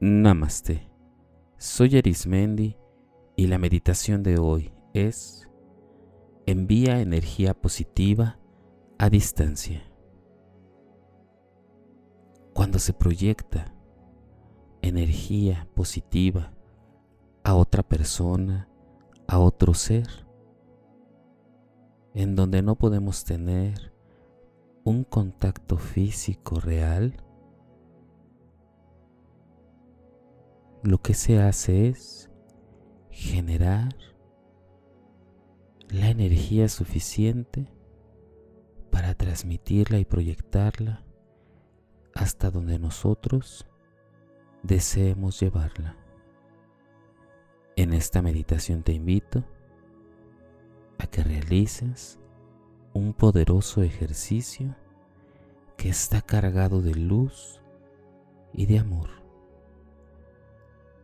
Namaste. 0.00 0.88
Soy 1.56 1.96
Arismendi 1.96 2.76
y 3.34 3.48
la 3.48 3.58
meditación 3.58 4.22
de 4.22 4.38
hoy 4.38 4.72
es 4.94 5.48
envía 6.46 7.00
energía 7.00 7.52
positiva 7.52 8.38
a 8.96 9.10
distancia. 9.10 9.82
Cuando 12.54 12.78
se 12.78 12.92
proyecta 12.92 13.74
energía 14.82 15.66
positiva 15.74 16.52
a 17.42 17.56
otra 17.56 17.82
persona, 17.82 18.68
a 19.26 19.40
otro 19.40 19.74
ser, 19.74 20.06
en 22.14 22.36
donde 22.36 22.62
no 22.62 22.76
podemos 22.76 23.24
tener 23.24 23.92
un 24.84 25.02
contacto 25.02 25.76
físico 25.76 26.60
real, 26.60 27.16
lo 30.82 30.98
que 30.98 31.14
se 31.14 31.40
hace 31.40 31.88
es 31.88 32.30
generar 33.10 33.94
la 35.88 36.08
energía 36.08 36.68
suficiente 36.68 37.66
para 38.90 39.14
transmitirla 39.14 39.98
y 39.98 40.04
proyectarla 40.04 41.04
hasta 42.14 42.50
donde 42.50 42.78
nosotros 42.78 43.66
deseemos 44.62 45.40
llevarla. 45.40 45.96
En 47.76 47.92
esta 47.92 48.22
meditación 48.22 48.82
te 48.82 48.92
invito 48.92 49.44
a 50.98 51.06
que 51.06 51.22
realices 51.22 52.18
un 52.92 53.14
poderoso 53.14 53.82
ejercicio 53.82 54.76
que 55.76 55.88
está 55.88 56.22
cargado 56.22 56.82
de 56.82 56.94
luz 56.94 57.60
y 58.52 58.66
de 58.66 58.80
amor 58.80 59.17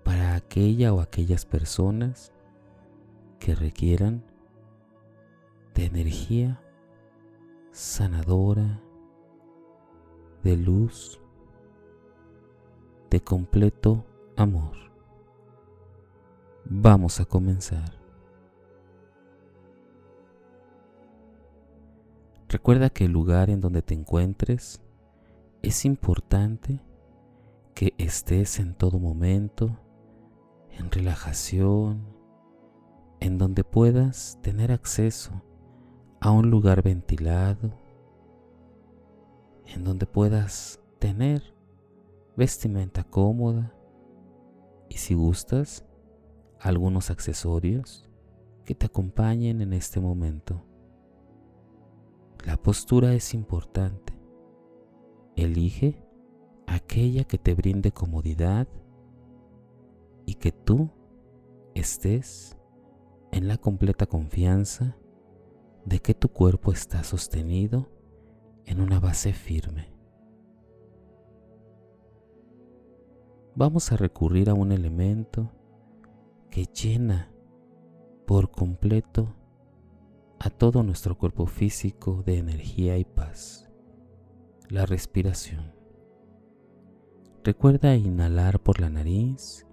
para 0.04 0.36
aquella 0.36 0.92
o 0.92 1.00
aquellas 1.00 1.44
personas 1.44 2.32
que 3.40 3.54
requieran 3.54 4.22
de 5.74 5.86
energía 5.86 6.60
sanadora, 7.72 8.80
de 10.44 10.56
luz, 10.56 11.20
de 13.10 13.20
completo 13.20 14.04
amor. 14.36 14.76
Vamos 16.64 17.20
a 17.20 17.24
comenzar. 17.24 17.98
Recuerda 22.48 22.88
que 22.90 23.06
el 23.06 23.12
lugar 23.12 23.50
en 23.50 23.60
donde 23.60 23.82
te 23.82 23.94
encuentres 23.94 24.80
es 25.62 25.84
importante 25.84 26.80
que 27.74 27.94
estés 27.98 28.60
en 28.60 28.74
todo 28.74 28.98
momento 29.00 29.80
en 30.78 30.90
relajación, 30.90 32.04
en 33.20 33.38
donde 33.38 33.64
puedas 33.64 34.38
tener 34.42 34.72
acceso 34.72 35.30
a 36.20 36.30
un 36.30 36.50
lugar 36.50 36.82
ventilado, 36.82 37.72
en 39.66 39.84
donde 39.84 40.06
puedas 40.06 40.80
tener 40.98 41.54
vestimenta 42.36 43.04
cómoda 43.04 43.74
y 44.88 44.96
si 44.96 45.14
gustas, 45.14 45.84
algunos 46.60 47.10
accesorios 47.10 48.08
que 48.64 48.74
te 48.74 48.86
acompañen 48.86 49.60
en 49.60 49.72
este 49.72 50.00
momento. 50.00 50.64
La 52.44 52.56
postura 52.56 53.14
es 53.14 53.34
importante. 53.34 54.12
Elige 55.36 56.02
aquella 56.66 57.24
que 57.24 57.38
te 57.38 57.54
brinde 57.54 57.92
comodidad 57.92 58.68
y 60.26 60.34
que 60.34 60.52
tú 60.52 60.90
estés 61.74 62.56
en 63.32 63.48
la 63.48 63.56
completa 63.56 64.06
confianza 64.06 64.96
de 65.84 66.00
que 66.00 66.14
tu 66.14 66.28
cuerpo 66.28 66.72
está 66.72 67.02
sostenido 67.04 67.88
en 68.64 68.80
una 68.80 69.00
base 69.00 69.32
firme. 69.32 69.92
Vamos 73.56 73.92
a 73.92 73.96
recurrir 73.96 74.50
a 74.50 74.54
un 74.54 74.72
elemento 74.72 75.50
que 76.50 76.64
llena 76.64 77.32
por 78.26 78.50
completo 78.50 79.34
a 80.40 80.50
todo 80.50 80.82
nuestro 80.82 81.16
cuerpo 81.16 81.46
físico 81.46 82.22
de 82.24 82.38
energía 82.38 82.98
y 82.98 83.04
paz. 83.04 83.70
La 84.68 84.86
respiración. 84.86 85.72
Recuerda 87.44 87.94
inhalar 87.96 88.60
por 88.60 88.80
la 88.80 88.90
nariz, 88.90 89.66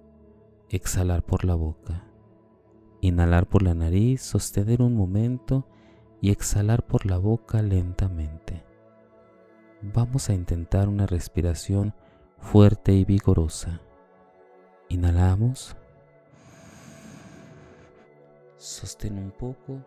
exhalar 0.75 1.23
por 1.23 1.43
la 1.43 1.55
boca. 1.55 2.03
Inhalar 3.01 3.47
por 3.47 3.61
la 3.61 3.73
nariz, 3.73 4.21
sostener 4.21 4.81
un 4.81 4.95
momento 4.95 5.67
y 6.21 6.31
exhalar 6.31 6.85
por 6.85 7.05
la 7.05 7.17
boca 7.17 7.61
lentamente. 7.61 8.63
Vamos 9.81 10.29
a 10.29 10.33
intentar 10.33 10.87
una 10.87 11.07
respiración 11.07 11.93
fuerte 12.37 12.93
y 12.93 13.03
vigorosa. 13.03 13.81
Inhalamos. 14.87 15.75
Sostén 18.55 19.17
un 19.17 19.31
poco 19.31 19.83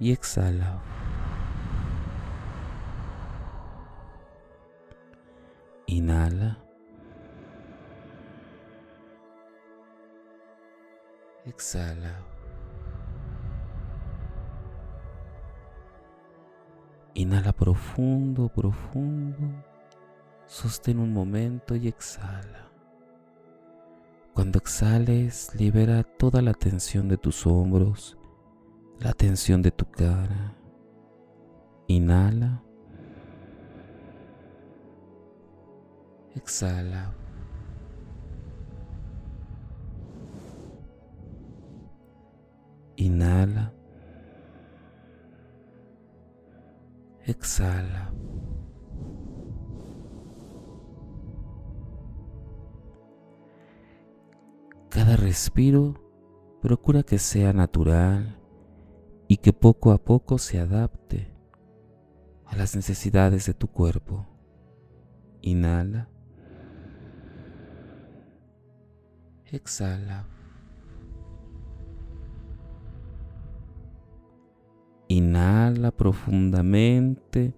y 0.00 0.10
exhala. 0.10 0.82
Inhala. 5.86 6.63
Exhala. 11.44 12.20
Inhala 17.14 17.52
profundo, 17.52 18.48
profundo. 18.48 19.64
Sostén 20.46 20.98
un 20.98 21.12
momento 21.12 21.76
y 21.76 21.88
exhala. 21.88 22.68
Cuando 24.34 24.58
exhales, 24.58 25.54
libera 25.54 26.02
toda 26.02 26.42
la 26.42 26.54
tensión 26.54 27.08
de 27.08 27.16
tus 27.16 27.46
hombros 27.46 28.18
la 29.00 29.12
tensión 29.12 29.62
de 29.62 29.70
tu 29.70 29.84
cara. 29.90 30.54
Inhala. 31.88 32.62
Exhala. 36.34 37.14
Inhala. 42.96 43.72
Exhala. 47.26 48.12
Cada 54.90 55.16
respiro 55.16 55.94
procura 56.62 57.02
que 57.02 57.18
sea 57.18 57.52
natural 57.52 58.38
y 59.26 59.38
que 59.38 59.52
poco 59.52 59.90
a 59.90 59.98
poco 59.98 60.38
se 60.38 60.60
adapte 60.60 61.34
a 62.46 62.56
las 62.56 62.76
necesidades 62.76 63.46
de 63.46 63.54
tu 63.54 63.68
cuerpo. 63.68 64.26
Inhala. 65.40 66.08
Exhala. 69.46 70.33
Inhala 75.08 75.90
profundamente. 75.90 77.54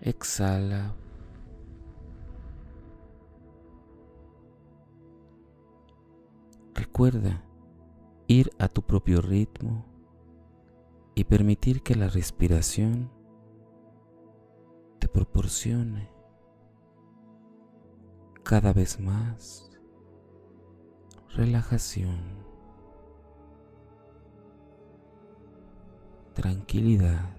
Exhala. 0.00 0.94
Recuerda 6.74 7.42
ir 8.26 8.52
a 8.58 8.68
tu 8.68 8.82
propio 8.82 9.20
ritmo 9.20 9.84
y 11.14 11.24
permitir 11.24 11.82
que 11.82 11.94
la 11.94 12.08
respiración 12.08 13.10
te 14.98 15.08
proporcione 15.08 16.10
cada 18.42 18.72
vez 18.72 18.98
más 18.98 19.70
relajación, 21.34 22.20
tranquilidad. 26.32 27.36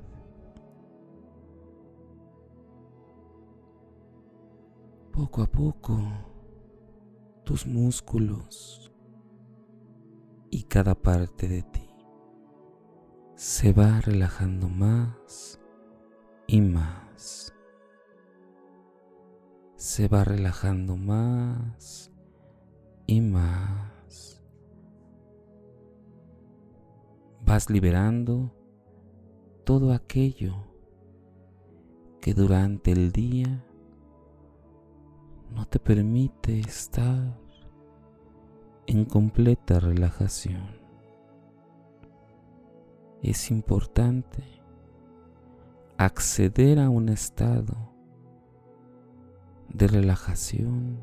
Poco 5.12 5.42
a 5.44 5.48
poco, 5.48 6.00
tus 7.44 7.68
músculos 7.68 8.92
y 10.50 10.64
cada 10.64 10.96
parte 10.96 11.48
de 11.48 11.64
ti 11.64 11.88
se 13.36 13.74
va 13.74 14.02
relajando 14.02 14.70
más 14.70 15.60
y 16.48 16.62
más. 16.62 17.54
se 19.84 20.08
va 20.08 20.24
relajando 20.24 20.96
más 20.96 22.10
y 23.06 23.20
más. 23.20 24.42
Vas 27.46 27.70
liberando 27.70 28.56
todo 29.64 29.94
aquello 29.94 30.56
que 32.20 32.34
durante 32.34 32.92
el 32.92 33.12
día 33.12 33.64
no 35.52 35.66
te 35.68 35.80
permite 35.80 36.60
estar 36.60 37.40
en 38.88 39.06
completa 39.06 39.80
relajación. 39.80 40.82
Es 43.22 43.52
importante 43.52 44.44
acceder 45.98 46.80
a 46.80 46.90
un 46.90 47.08
estado 47.08 47.94
de 49.70 49.88
relajación 49.88 51.00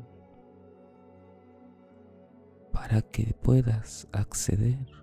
para 2.71 3.01
que 3.01 3.33
puedas 3.41 4.07
acceder 4.11 5.00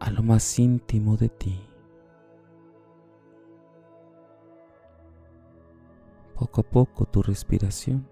a 0.00 0.10
lo 0.10 0.22
más 0.22 0.58
íntimo 0.58 1.16
de 1.16 1.28
ti. 1.28 1.60
Poco 6.34 6.60
a 6.60 6.64
poco 6.64 7.04
tu 7.06 7.22
respiración 7.22 8.06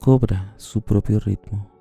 cobra 0.00 0.54
su 0.58 0.82
propio 0.82 1.18
ritmo. 1.20 1.74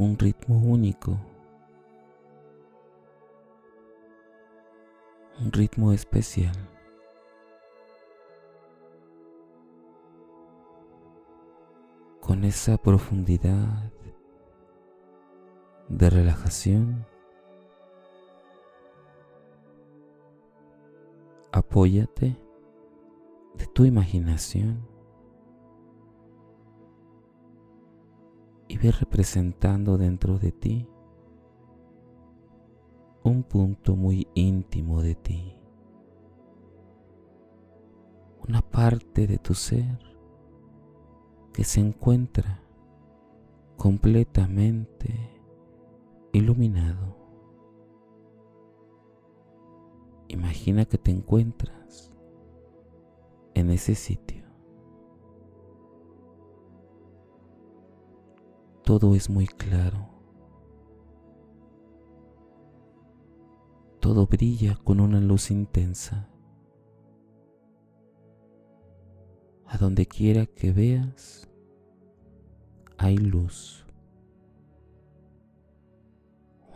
un 0.00 0.18
ritmo 0.18 0.56
único, 0.58 1.18
un 5.38 5.52
ritmo 5.52 5.92
especial. 5.92 6.69
Con 12.40 12.48
esa 12.48 12.78
profundidad 12.78 13.92
de 15.90 16.08
relajación, 16.08 17.04
apóyate 21.52 22.42
de 23.58 23.66
tu 23.66 23.84
imaginación 23.84 24.88
y 28.68 28.78
ve 28.78 28.90
representando 28.90 29.98
dentro 29.98 30.38
de 30.38 30.52
ti 30.52 30.88
un 33.22 33.42
punto 33.42 33.96
muy 33.96 34.26
íntimo 34.32 35.02
de 35.02 35.14
ti, 35.14 35.58
una 38.48 38.62
parte 38.62 39.26
de 39.26 39.36
tu 39.36 39.52
ser 39.52 40.09
que 41.52 41.64
se 41.64 41.80
encuentra 41.80 42.62
completamente 43.76 45.40
iluminado. 46.32 47.16
Imagina 50.28 50.84
que 50.84 50.98
te 50.98 51.10
encuentras 51.10 52.12
en 53.54 53.70
ese 53.70 53.94
sitio. 53.94 54.40
todo 58.90 59.14
es 59.14 59.30
muy 59.30 59.46
claro. 59.46 60.08
Todo 64.00 64.26
brilla 64.26 64.76
con 64.82 64.98
una 64.98 65.20
luz 65.20 65.52
intensa. 65.52 66.29
A 69.72 69.78
donde 69.78 70.04
quiera 70.06 70.46
que 70.46 70.72
veas, 70.72 71.48
hay 72.98 73.16
luz. 73.16 73.86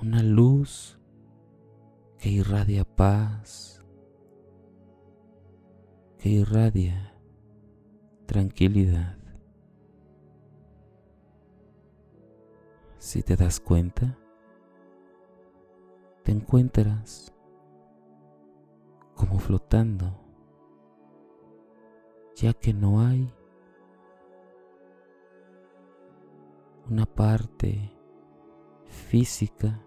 Una 0.01 0.23
luz 0.23 0.97
que 2.19 2.31
irradia 2.31 2.85
paz, 2.85 3.85
que 6.19 6.29
irradia 6.29 7.13
tranquilidad. 8.27 9.19
Si 12.99 13.25
te 13.25 13.35
das 13.35 13.59
cuenta, 13.59 14.17
te 16.23 16.31
encuentras 16.31 17.35
como 19.17 19.41
flotando, 19.41 20.24
ya 22.35 22.53
que 22.53 22.75
no 22.75 23.01
hay 23.01 23.33
una 26.91 27.07
parte 27.07 27.93
física 28.85 29.81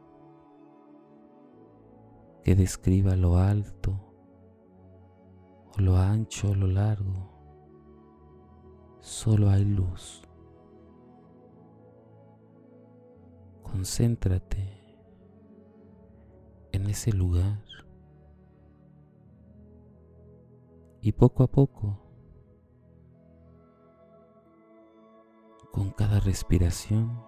que 2.43 2.55
describa 2.55 3.15
lo 3.15 3.37
alto 3.37 3.99
o 5.77 5.81
lo 5.81 5.97
ancho 5.97 6.51
o 6.51 6.55
lo 6.55 6.67
largo. 6.67 7.29
Solo 8.99 9.49
hay 9.49 9.65
luz. 9.65 10.23
Concéntrate 13.61 14.77
en 16.71 16.87
ese 16.87 17.11
lugar 17.11 17.61
y 21.01 21.11
poco 21.11 21.43
a 21.43 21.47
poco, 21.47 22.06
con 25.71 25.91
cada 25.91 26.19
respiración, 26.19 27.21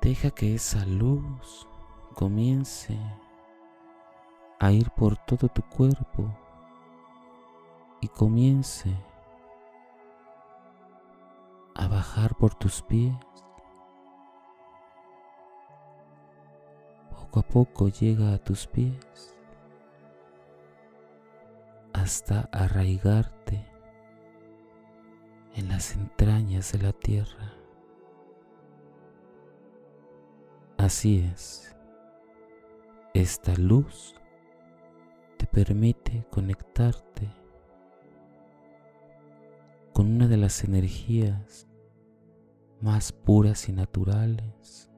deja 0.00 0.30
que 0.30 0.54
esa 0.54 0.84
luz 0.86 1.68
comience 2.14 2.98
a 4.58 4.72
ir 4.72 4.90
por 4.90 5.16
todo 5.16 5.48
tu 5.48 5.62
cuerpo 5.62 6.34
y 8.00 8.08
comience 8.08 8.96
a 11.74 11.88
bajar 11.88 12.34
por 12.36 12.54
tus 12.54 12.82
pies. 12.82 13.14
Poco 17.10 17.40
a 17.40 17.42
poco 17.42 17.88
llega 17.88 18.32
a 18.32 18.38
tus 18.38 18.66
pies 18.66 19.36
hasta 21.92 22.48
arraigarte 22.52 23.75
en 25.56 25.68
las 25.68 25.94
entrañas 25.94 26.72
de 26.72 26.78
la 26.82 26.92
tierra. 26.92 27.54
Así 30.76 31.20
es, 31.20 31.74
esta 33.14 33.54
luz 33.54 34.14
te 35.38 35.46
permite 35.46 36.26
conectarte 36.30 37.30
con 39.94 40.14
una 40.14 40.28
de 40.28 40.36
las 40.36 40.62
energías 40.62 41.66
más 42.82 43.12
puras 43.12 43.70
y 43.70 43.72
naturales 43.72 44.90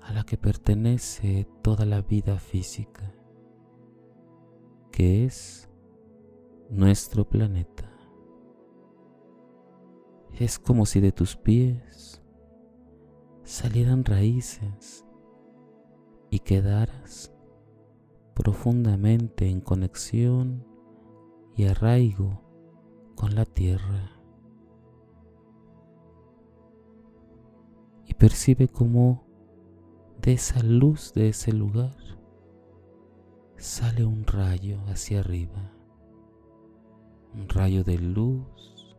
a 0.00 0.12
la 0.12 0.22
que 0.22 0.36
pertenece 0.36 1.48
toda 1.62 1.84
la 1.84 2.00
vida 2.00 2.38
física, 2.38 3.12
que 4.92 5.24
es 5.24 5.71
nuestro 6.72 7.28
planeta. 7.28 7.88
Es 10.32 10.58
como 10.58 10.86
si 10.86 11.00
de 11.00 11.12
tus 11.12 11.36
pies 11.36 12.22
salieran 13.44 14.04
raíces 14.04 15.06
y 16.30 16.38
quedaras 16.38 17.30
profundamente 18.34 19.50
en 19.50 19.60
conexión 19.60 20.66
y 21.54 21.66
arraigo 21.66 22.40
con 23.14 23.34
la 23.34 23.44
tierra. 23.44 24.18
Y 28.06 28.14
percibe 28.14 28.68
como 28.68 29.26
de 30.22 30.32
esa 30.32 30.62
luz 30.62 31.12
de 31.12 31.28
ese 31.28 31.52
lugar 31.52 31.96
sale 33.58 34.04
un 34.04 34.26
rayo 34.26 34.80
hacia 34.86 35.20
arriba, 35.20 35.72
un 37.34 37.48
rayo 37.48 37.82
de 37.84 37.98
luz 37.98 38.96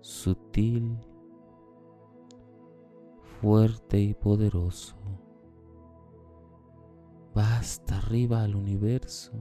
sutil, 0.00 0.98
fuerte 3.40 4.00
y 4.00 4.14
poderoso. 4.14 4.96
Va 7.36 7.56
hasta 7.56 7.98
arriba 7.98 8.42
al 8.42 8.54
universo 8.54 9.32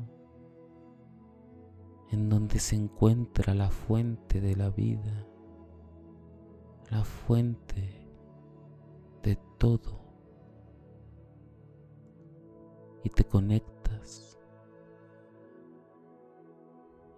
en 2.12 2.30
donde 2.30 2.60
se 2.60 2.76
encuentra 2.76 3.54
la 3.54 3.70
fuente 3.70 4.40
de 4.40 4.56
la 4.56 4.70
vida, 4.70 5.28
la 6.92 7.04
fuente 7.04 8.08
de 9.24 9.38
todo 9.58 10.04
y 13.04 13.10
te 13.10 13.26
conectas 13.26 14.33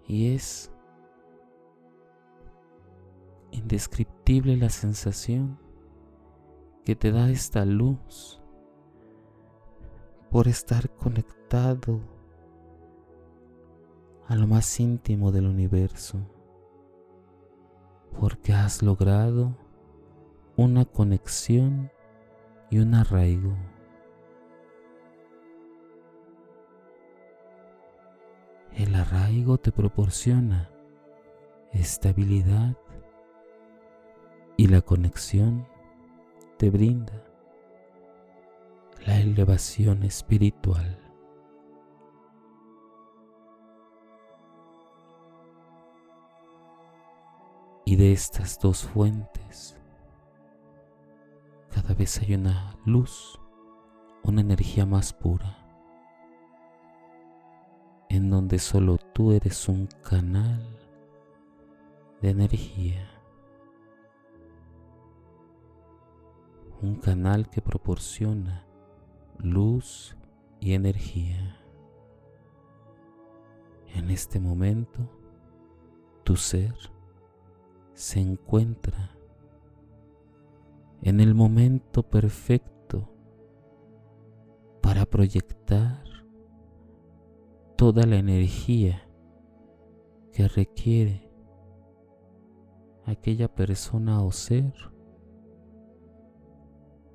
y 0.07 0.33
es 0.33 0.71
indescriptible 3.51 4.57
la 4.57 4.69
sensación 4.69 5.57
que 6.83 6.95
te 6.95 7.11
da 7.11 7.29
esta 7.29 7.65
luz 7.65 8.41
por 10.29 10.47
estar 10.47 10.89
conectado 10.91 11.99
a 14.27 14.35
lo 14.35 14.47
más 14.47 14.79
íntimo 14.79 15.31
del 15.31 15.45
universo, 15.45 16.19
porque 18.19 18.53
has 18.53 18.81
logrado 18.81 19.55
una 20.57 20.85
conexión 20.85 21.91
y 22.69 22.79
un 22.79 22.95
arraigo. 22.95 23.55
Arraigo 29.05 29.57
te 29.57 29.71
proporciona 29.71 30.69
estabilidad 31.71 32.75
y 34.57 34.67
la 34.67 34.81
conexión 34.81 35.67
te 36.57 36.69
brinda 36.69 37.23
la 39.05 39.19
elevación 39.19 40.03
espiritual. 40.03 41.01
Y 47.87 47.97
de 47.97 48.13
estas 48.13 48.57
dos 48.59 48.83
fuentes, 48.83 49.77
cada 51.69 51.93
vez 51.93 52.19
hay 52.19 52.33
una 52.33 52.75
luz, 52.85 53.39
una 54.23 54.41
energía 54.41 54.87
más 54.87 55.13
pura, 55.13 55.64
en 58.15 58.29
donde 58.29 58.59
solo 58.59 58.97
tú 59.13 59.31
eres 59.31 59.67
un 59.69 59.87
canal 60.01 60.61
de 62.21 62.29
energía. 62.29 63.11
un 66.81 66.95
canal 66.95 67.49
que 67.49 67.61
proporciona 67.61 68.65
luz 69.39 70.15
y 70.59 70.73
energía. 70.73 71.57
En 73.95 74.11
este 74.11 74.39
momento, 74.39 75.09
tu 76.23 76.35
ser 76.35 76.75
se 77.93 78.19
encuentra 78.19 79.15
en 81.01 81.19
el 81.19 81.33
momento 81.33 82.03
perfecto 82.03 83.09
para 84.81 85.05
proyectar 85.05 86.04
toda 87.75 88.05
la 88.05 88.15
energía 88.15 89.07
que 90.31 90.47
requiere 90.47 91.29
aquella 93.05 93.53
persona 93.53 94.21
o 94.23 94.31
ser 94.31 94.73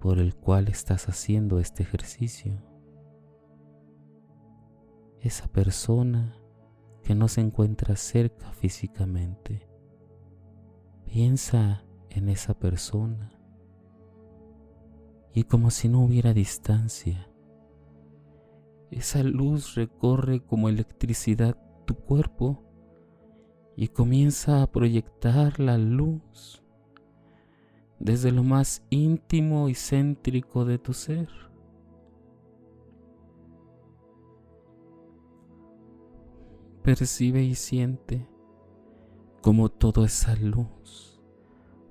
por 0.00 0.19
el 0.19 0.35
cual 0.35 0.69
estás 0.69 1.09
haciendo 1.09 1.59
este 1.59 1.83
ejercicio. 1.83 2.62
Esa 5.21 5.49
persona 5.49 6.37
que 7.02 7.14
no 7.14 7.29
se 7.29 7.40
encuentra 7.40 7.97
cerca 7.97 8.52
físicamente. 8.52 9.69
Piensa 11.05 11.85
en 12.11 12.29
esa 12.29 12.55
persona 12.55 13.33
y 15.33 15.45
como 15.45 15.71
si 15.71 15.88
no 15.88 16.00
hubiera 16.00 16.33
distancia, 16.35 17.30
esa 18.90 19.23
luz 19.23 19.75
recorre 19.75 20.40
como 20.40 20.68
electricidad 20.68 21.56
tu 21.87 21.94
cuerpo 21.94 22.62
y 23.76 23.88
comienza 23.88 24.62
a 24.62 24.70
proyectar 24.70 25.61
la 25.61 25.78
luz 25.78 26.62
desde 27.99 28.32
lo 28.32 28.42
más 28.42 28.82
íntimo 28.90 29.68
y 29.68 29.75
céntrico 29.75 30.64
de 30.64 30.78
tu 30.78 30.92
ser. 30.92 31.28
Percibe 36.82 37.42
y 37.42 37.54
siente 37.54 38.26
como 39.42 39.68
toda 39.68 40.06
esa 40.06 40.35
luz 40.35 41.23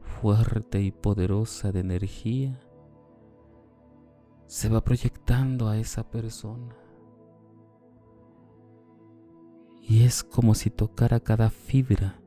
fuerte 0.01 0.81
y 0.81 0.91
poderosa 0.91 1.71
de 1.71 1.79
energía 1.79 2.59
se 4.47 4.67
va 4.67 4.83
proyectando 4.83 5.69
a 5.69 5.77
esa 5.77 6.09
persona. 6.09 6.75
Y 9.89 10.03
es 10.03 10.23
como 10.23 10.53
si 10.53 10.69
tocara 10.69 11.19
cada 11.19 11.49
fibra 11.49 12.21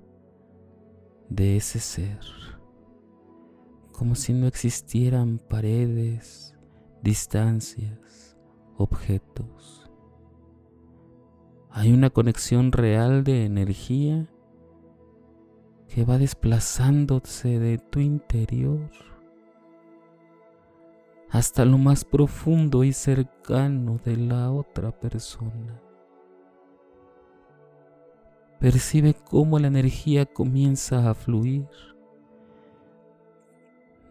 de 1.31 1.57
ese 1.57 1.79
ser 1.79 2.19
como 4.03 4.17
si 4.17 4.33
no 4.33 4.49
existieran 4.49 5.39
paredes, 5.39 6.57
distancias, 7.05 8.37
objetos. 8.77 9.89
Hay 11.71 11.93
una 11.93 12.11
conexión 12.11 12.73
real 12.73 13.23
de 13.23 13.45
energía 13.45 14.29
que 15.87 16.05
va 16.05 16.19
desplazándose 16.19 17.61
de 17.61 17.79
tu 17.79 18.01
interior 18.01 18.91
hasta 21.31 21.65
lo 21.65 21.79
más 21.79 22.05
profundo 22.05 22.83
y 22.83 22.93
cercano 22.93 24.01
de 24.05 24.17
la 24.17 24.51
otra 24.51 24.91
persona. 24.91 25.81
Percibe 28.63 29.15
cómo 29.15 29.59
la 29.59 29.67
energía 29.67 30.25
comienza 30.25 31.11
a 31.11 31.15
fluir 31.15 31.67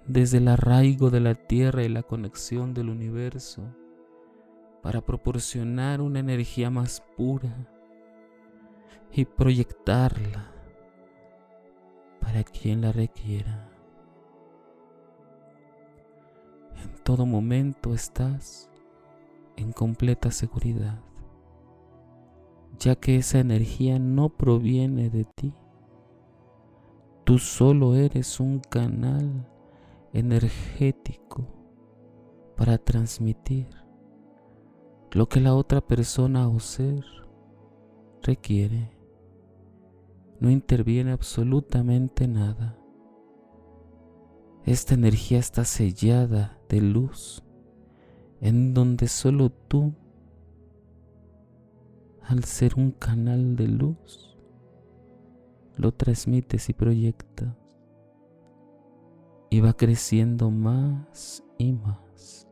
desde 0.05 0.39
el 0.39 0.49
arraigo 0.49 1.09
de 1.09 1.21
la 1.21 1.35
tierra 1.35 1.83
y 1.83 1.87
la 1.87 2.03
conexión 2.03 2.73
del 2.73 2.89
universo 2.89 3.63
para 4.83 4.99
proporcionar 4.99 6.01
una 6.01 6.19
energía 6.19 6.69
más 6.69 7.01
pura 7.15 7.65
y 9.13 9.23
proyectarla 9.23 10.51
para 12.19 12.43
quien 12.43 12.81
la 12.81 12.91
requiera. 12.91 13.69
En 16.83 16.93
todo 17.05 17.25
momento 17.25 17.93
estás 17.93 18.69
en 19.55 19.71
completa 19.71 20.29
seguridad, 20.29 20.99
ya 22.81 22.95
que 22.95 23.17
esa 23.17 23.39
energía 23.39 23.99
no 23.99 24.29
proviene 24.29 25.11
de 25.11 25.23
ti. 25.23 25.53
Tú 27.23 27.37
solo 27.37 27.95
eres 27.95 28.39
un 28.39 28.59
canal 28.59 29.47
energético 30.13 31.45
para 32.57 32.79
transmitir 32.79 33.67
lo 35.11 35.29
que 35.29 35.39
la 35.39 35.53
otra 35.53 35.81
persona 35.81 36.49
o 36.49 36.59
ser 36.59 37.05
requiere. 38.23 38.89
No 40.39 40.49
interviene 40.49 41.11
absolutamente 41.11 42.27
nada. 42.27 42.79
Esta 44.65 44.95
energía 44.95 45.37
está 45.37 45.65
sellada 45.65 46.57
de 46.67 46.81
luz, 46.81 47.43
en 48.39 48.73
donde 48.73 49.07
solo 49.07 49.51
tú, 49.51 49.93
al 52.23 52.43
ser 52.43 52.75
un 52.77 52.91
canal 52.91 53.55
de 53.55 53.67
luz, 53.67 54.37
lo 55.75 55.91
transmites 55.93 56.69
y 56.69 56.73
proyectas 56.73 57.55
y 59.49 59.59
va 59.59 59.73
creciendo 59.73 60.49
más 60.49 61.43
y 61.57 61.73
más. 61.73 62.47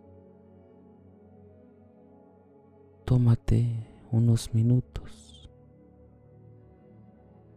Tómate 3.05 3.87
unos 4.11 4.53
minutos 4.53 5.49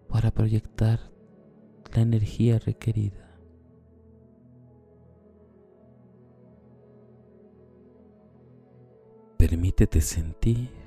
para 0.08 0.30
proyectar 0.30 1.00
la 1.94 2.02
energía 2.02 2.58
requerida. 2.58 3.28
Permítete 9.36 10.00
sentir 10.00 10.81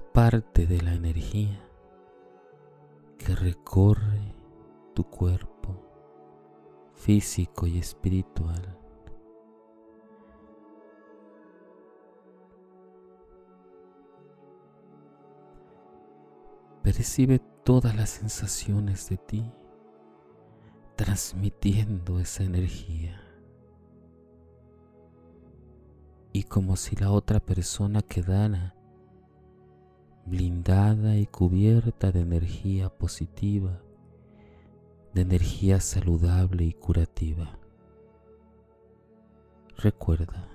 parte 0.00 0.66
de 0.66 0.80
la 0.80 0.94
energía 0.94 1.60
que 3.18 3.34
recorre 3.34 4.34
tu 4.94 5.04
cuerpo 5.04 5.54
físico 6.94 7.66
y 7.66 7.78
espiritual. 7.78 8.78
Percibe 16.82 17.40
todas 17.64 17.96
las 17.96 18.10
sensaciones 18.10 19.08
de 19.08 19.16
ti, 19.16 19.52
transmitiendo 20.96 22.20
esa 22.20 22.44
energía. 22.44 23.20
Y 26.32 26.42
como 26.44 26.76
si 26.76 26.96
la 26.96 27.10
otra 27.10 27.40
persona 27.40 28.02
quedara 28.02 28.74
blindada 30.26 31.16
y 31.16 31.26
cubierta 31.26 32.10
de 32.10 32.20
energía 32.20 32.88
positiva, 32.88 33.80
de 35.12 35.22
energía 35.22 35.80
saludable 35.80 36.64
y 36.64 36.72
curativa. 36.72 37.58
Recuerda, 39.76 40.48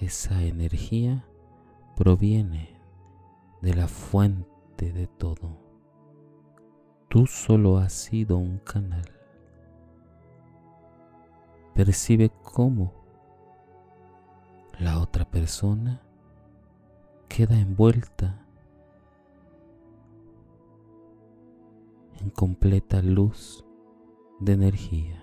esa 0.00 0.42
energía 0.42 1.26
proviene 1.96 2.80
de 3.60 3.74
la 3.74 3.88
fuente 3.88 4.92
de 4.92 5.06
todo. 5.06 5.58
Tú 7.08 7.26
solo 7.26 7.78
has 7.78 7.92
sido 7.92 8.38
un 8.38 8.58
canal. 8.58 9.10
Percibe 11.74 12.30
cómo 12.42 12.94
la 14.78 14.98
otra 14.98 15.28
persona 15.28 16.00
queda 17.30 17.56
envuelta 17.56 18.44
en 22.20 22.28
completa 22.30 23.00
luz 23.00 23.64
de 24.40 24.52
energía. 24.54 25.22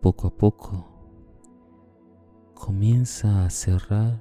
Poco 0.00 0.26
a 0.26 0.30
poco 0.36 0.84
comienza 2.54 3.44
a 3.44 3.50
cerrar, 3.50 4.20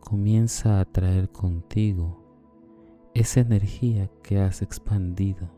comienza 0.00 0.80
a 0.80 0.84
traer 0.84 1.30
contigo 1.30 2.20
esa 3.14 3.40
energía 3.40 4.10
que 4.24 4.40
has 4.40 4.60
expandido 4.60 5.48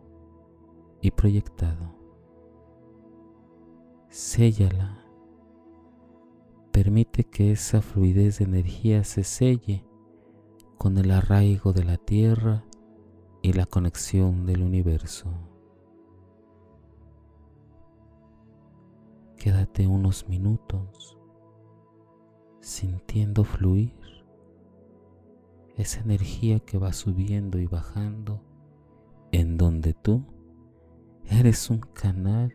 y 1.00 1.10
proyectado. 1.10 1.94
Séllala. 4.10 4.97
Permite 6.98 7.22
que 7.22 7.52
esa 7.52 7.80
fluidez 7.80 8.38
de 8.38 8.44
energía 8.46 9.04
se 9.04 9.22
selle 9.22 9.84
con 10.78 10.98
el 10.98 11.12
arraigo 11.12 11.72
de 11.72 11.84
la 11.84 11.96
tierra 11.96 12.64
y 13.40 13.52
la 13.52 13.66
conexión 13.66 14.46
del 14.46 14.62
universo. 14.62 15.30
Quédate 19.36 19.86
unos 19.86 20.28
minutos 20.28 21.16
sintiendo 22.60 23.44
fluir 23.44 23.94
esa 25.76 26.00
energía 26.00 26.58
que 26.58 26.78
va 26.78 26.92
subiendo 26.92 27.60
y 27.60 27.68
bajando 27.68 28.42
en 29.30 29.56
donde 29.56 29.94
tú 29.94 30.24
eres 31.26 31.70
un 31.70 31.78
canal 31.78 32.52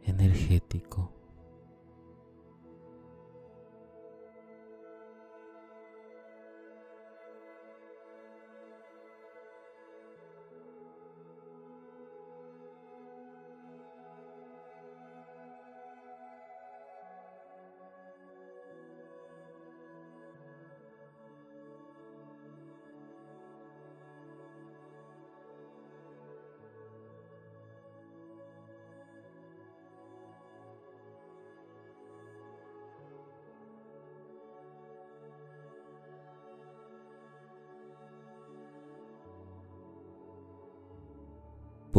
energético. 0.00 1.19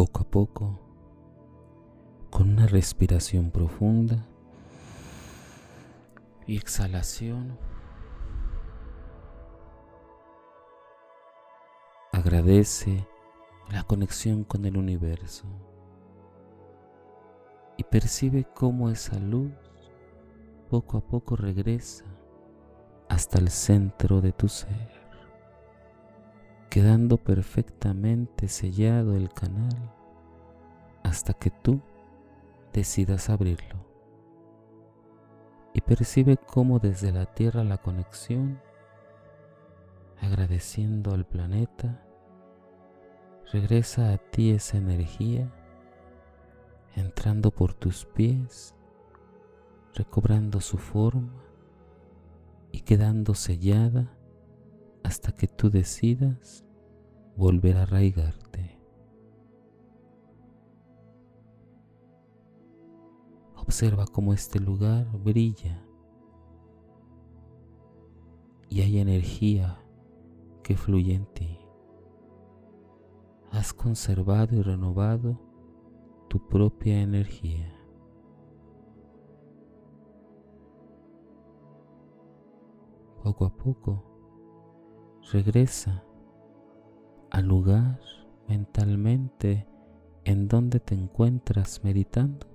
Poco 0.01 0.21
a 0.21 0.23
poco, 0.23 0.79
con 2.31 2.49
una 2.49 2.65
respiración 2.65 3.51
profunda 3.51 4.25
y 6.47 6.57
exhalación. 6.57 7.59
Agradece 12.11 13.07
la 13.69 13.83
conexión 13.83 14.43
con 14.43 14.65
el 14.65 14.75
universo 14.75 15.45
y 17.77 17.83
percibe 17.83 18.47
cómo 18.55 18.89
esa 18.89 19.19
luz 19.19 19.53
poco 20.71 20.97
a 20.97 21.01
poco 21.01 21.35
regresa 21.35 22.05
hasta 23.07 23.37
el 23.37 23.49
centro 23.49 24.19
de 24.19 24.31
tu 24.31 24.49
ser 24.49 25.00
quedando 26.71 27.17
perfectamente 27.17 28.47
sellado 28.47 29.17
el 29.17 29.27
canal 29.33 29.91
hasta 31.03 31.33
que 31.33 31.49
tú 31.49 31.81
decidas 32.71 33.29
abrirlo. 33.29 33.85
Y 35.73 35.81
percibe 35.81 36.37
cómo 36.37 36.79
desde 36.79 37.11
la 37.11 37.25
Tierra 37.25 37.65
la 37.65 37.77
conexión, 37.77 38.61
agradeciendo 40.21 41.13
al 41.13 41.25
planeta, 41.25 42.05
regresa 43.51 44.13
a 44.13 44.17
ti 44.17 44.51
esa 44.51 44.77
energía, 44.77 45.51
entrando 46.95 47.51
por 47.51 47.73
tus 47.73 48.05
pies, 48.05 48.75
recobrando 49.93 50.61
su 50.61 50.77
forma 50.77 51.33
y 52.71 52.79
quedando 52.79 53.35
sellada 53.35 54.15
hasta 55.03 55.31
que 55.31 55.47
tú 55.47 55.69
decidas 55.69 56.65
volver 57.35 57.77
a 57.77 57.83
arraigarte. 57.83 58.79
Observa 63.55 64.05
cómo 64.05 64.33
este 64.33 64.59
lugar 64.59 65.07
brilla 65.17 65.85
y 68.69 68.81
hay 68.81 68.99
energía 68.99 69.83
que 70.63 70.75
fluye 70.75 71.13
en 71.13 71.25
ti. 71.33 71.59
Has 73.51 73.73
conservado 73.73 74.55
y 74.55 74.61
renovado 74.61 75.39
tu 76.29 76.47
propia 76.47 77.01
energía. 77.01 77.73
Poco 83.23 83.45
a 83.45 83.55
poco 83.55 84.10
Regresa 85.31 86.03
al 87.29 87.45
lugar 87.45 88.01
mentalmente 88.49 89.65
en 90.25 90.49
donde 90.49 90.81
te 90.81 90.93
encuentras 90.93 91.85
meditando. 91.85 92.45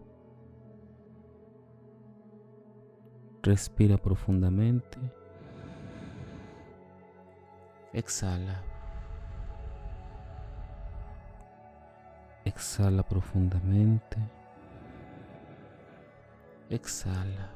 Respira 3.43 3.97
profundamente. 3.97 4.99
Exhala. 7.95 8.63
Exhala 12.45 13.03
profundamente. 13.03 14.19
Exhala. 16.69 17.56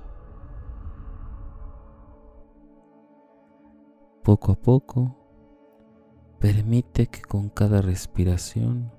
Poco 4.22 4.52
a 4.52 4.54
poco, 4.54 5.16
permite 6.38 7.06
que 7.06 7.22
con 7.22 7.48
cada 7.48 7.80
respiración 7.80 8.92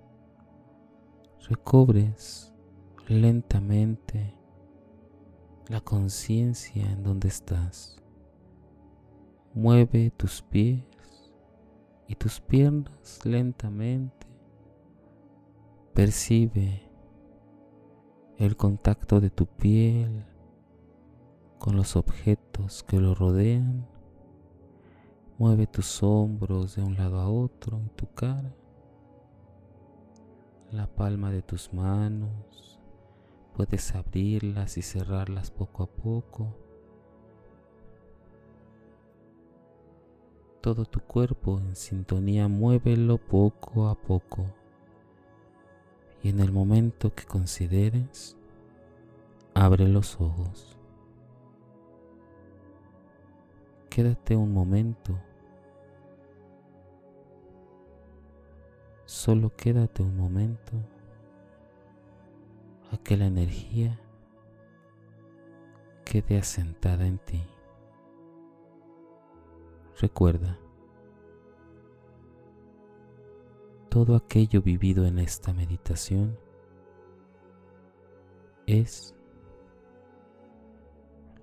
recobres 1.48 2.52
lentamente 3.08 4.36
la 5.68 5.80
conciencia 5.80 6.90
en 6.90 7.04
donde 7.04 7.28
estás. 7.28 7.98
Mueve 9.54 10.10
tus 10.10 10.42
pies 10.42 10.84
y 12.08 12.16
tus 12.16 12.42
piernas 12.42 13.20
lentamente. 13.24 14.28
Percibe 15.94 16.90
el 18.38 18.58
contacto 18.58 19.20
de 19.20 19.30
tu 19.30 19.46
piel 19.46 20.26
con 21.60 21.76
los 21.76 21.96
objetos 21.96 22.82
que 22.82 23.00
lo 23.00 23.14
rodean 23.14 23.91
Mueve 25.42 25.66
tus 25.66 26.04
hombros 26.04 26.76
de 26.76 26.84
un 26.84 26.96
lado 26.96 27.20
a 27.20 27.28
otro 27.28 27.82
y 27.84 27.90
tu 27.96 28.06
cara, 28.14 28.54
la 30.70 30.86
palma 30.86 31.32
de 31.32 31.42
tus 31.42 31.74
manos. 31.74 32.80
Puedes 33.56 33.96
abrirlas 33.96 34.78
y 34.78 34.84
cerrarlas 34.84 35.50
poco 35.50 35.82
a 35.82 35.88
poco. 35.88 36.56
Todo 40.62 40.86
tu 40.86 41.00
cuerpo 41.00 41.58
en 41.58 41.76
sintonía, 41.76 42.48
muévelo 42.48 43.18
poco 43.18 43.88
a 43.88 43.96
poco. 43.96 44.46
Y 46.22 46.30
en 46.30 46.40
el 46.40 46.52
momento 46.52 47.16
que 47.16 47.26
consideres, 47.26 48.38
abre 49.56 49.88
los 49.88 50.22
ojos. 50.22 50.78
Quédate 53.90 54.36
un 54.36 54.54
momento. 54.54 55.18
Solo 59.12 59.54
quédate 59.54 60.02
un 60.04 60.16
momento 60.16 60.72
a 62.94 62.98
que 62.98 63.18
la 63.18 63.26
energía 63.26 64.00
quede 66.06 66.38
asentada 66.38 67.06
en 67.06 67.18
ti. 67.20 67.44
Recuerda, 70.00 70.58
todo 73.90 74.16
aquello 74.16 74.62
vivido 74.62 75.06
en 75.06 75.20
esta 75.20 75.54
meditación 75.54 76.40
es 78.66 79.14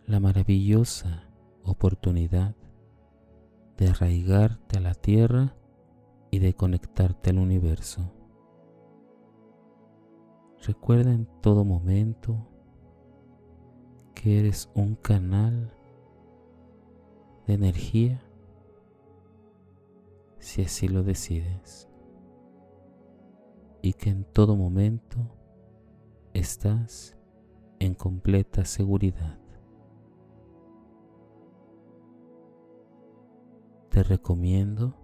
la 0.07 0.21
maravillosa 0.21 1.29
oportunidad 1.65 2.57
de 3.77 3.89
arraigarte 3.89 4.79
a 4.79 4.81
la 4.81 4.95
tierra 4.95 5.58
y 6.31 6.39
de 6.39 6.55
conectarte 6.55 7.31
al 7.31 7.39
universo. 7.39 8.13
Recuerda 10.67 11.13
en 11.13 11.27
todo 11.41 11.65
momento 11.65 12.37
que 14.15 14.41
eres 14.41 14.71
un 14.75 14.97
canal 14.97 15.73
de 17.47 17.55
energía 17.55 18.21
si 20.39 20.63
así 20.63 20.89
lo 20.89 21.03
decides 21.03 21.89
y 23.83 23.93
que 23.93 24.11
en 24.11 24.25
todo 24.25 24.57
momento 24.57 25.19
estás 26.35 27.17
en 27.79 27.95
completa 27.95 28.65
seguridad. 28.65 29.39
Te 33.91 34.03
recomiendo 34.03 34.95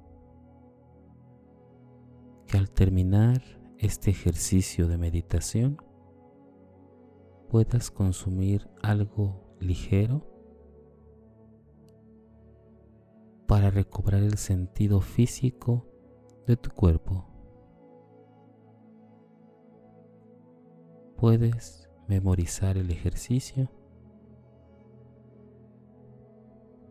que 2.55 2.59
al 2.59 2.71
terminar 2.71 3.43
este 3.79 4.11
ejercicio 4.13 4.87
de 4.87 4.97
meditación 4.97 5.77
puedas 7.49 7.91
consumir 7.91 8.71
algo 8.81 9.57
ligero 9.59 10.25
para 13.49 13.71
recobrar 13.71 14.23
el 14.23 14.39
sentido 14.39 15.01
físico 15.01 15.85
de 16.47 16.57
tu 16.57 16.71
cuerpo. 16.71 17.27
Puedes 21.17 21.91
memorizar 22.07 22.79
el 22.79 22.93
ejercicio 22.93 23.69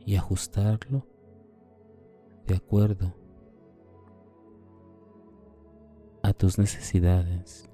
y 0.06 0.18
ajustarlo 0.18 1.08
de 2.48 2.56
acuerdo 2.58 3.23
tus 6.44 6.60
necesidades. 6.60 7.70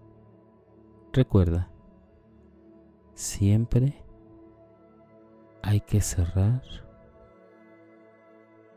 Recuerda, 1.12 1.72
siempre 3.16 3.96
hay 5.64 5.82
que 5.82 6.02
cerrar 6.02 6.62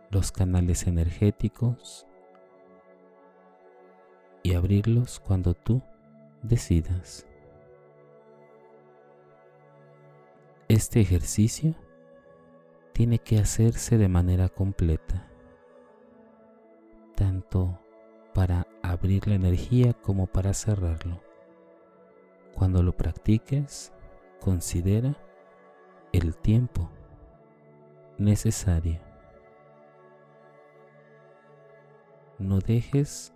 los 0.08 0.32
canales 0.32 0.86
energéticos 0.86 2.06
y 4.42 4.54
abrirlos 4.54 5.20
cuando 5.20 5.52
tú 5.52 5.82
decidas. 6.42 7.26
Este 10.68 11.02
ejercicio 11.02 11.74
tiene 12.94 13.18
que 13.18 13.38
hacerse 13.38 13.98
de 13.98 14.08
manera 14.08 14.48
completa, 14.48 15.28
tanto 17.14 17.81
para 18.34 18.66
abrir 18.82 19.26
la 19.28 19.34
energía 19.34 19.92
como 19.92 20.26
para 20.26 20.54
cerrarlo. 20.54 21.20
Cuando 22.54 22.82
lo 22.82 22.96
practiques, 22.96 23.92
considera 24.40 25.16
el 26.12 26.36
tiempo 26.36 26.90
necesario. 28.18 29.00
No 32.38 32.58
dejes 32.58 33.32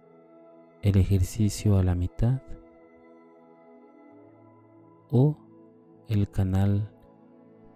el 0.83 0.97
ejercicio 0.97 1.79
a 1.79 1.83
la 1.83 1.95
mitad 1.95 2.43
o 5.11 5.37
el 6.09 6.31
canal 6.31 6.93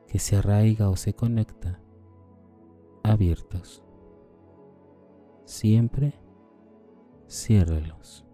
que 0.08 0.18
se 0.18 0.36
arraiga 0.36 0.90
o 0.90 0.96
se 0.96 1.14
conecta 1.14 1.80
abiertos. 3.02 3.84
Siempre 5.44 6.14
ciérralos. 7.30 8.26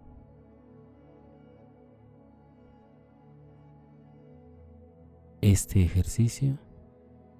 Este 5.39 5.83
ejercicio 5.83 6.57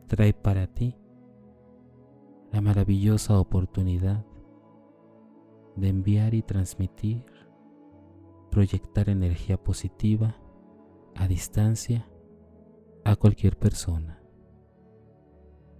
trae 0.05 0.33
para 0.33 0.67
ti 0.67 0.95
la 2.51 2.61
maravillosa 2.61 3.39
oportunidad 3.39 4.23
de 5.75 5.89
enviar 5.89 6.35
y 6.35 6.43
transmitir, 6.43 7.25
proyectar 8.51 9.09
energía 9.09 9.57
positiva 9.57 10.35
a 11.15 11.27
distancia 11.27 12.07
a 13.03 13.15
cualquier 13.15 13.57
persona, 13.57 14.21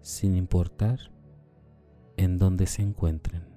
sin 0.02 0.36
importar 0.36 1.14
en 2.18 2.40
dónde 2.40 2.66
se 2.66 2.82
encuentren. 2.82 3.57